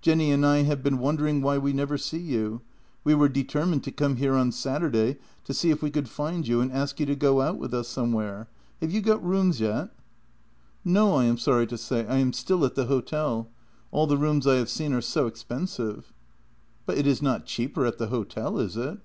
[0.00, 2.60] Jenny and I have been wondering why we never see you;
[3.02, 6.60] we were determined to come here on Saturday to see if we could find you
[6.60, 8.46] and ask you to go out with us somewhere.
[8.80, 9.88] Have you got rooms yet?"
[10.84, 12.06] JENNY 58" No, I am sorry to say.
[12.06, 13.48] I am still at the hotel.
[13.90, 16.12] All the rooms I have seen are so expensive.""
[16.86, 19.00] But it is not cheaper at the hotel, is it?